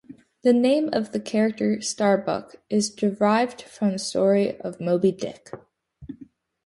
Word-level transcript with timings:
The 0.41 0.51
name 0.51 0.89
of 0.93 1.11
the 1.11 1.19
character 1.19 1.79
Starbuck 1.79 2.55
is 2.71 2.89
derived 2.89 3.61
from 3.61 3.91
the 3.91 3.99
story 3.99 4.59
of 4.61 4.81
Moby 4.81 5.11
Dick. 5.11 5.51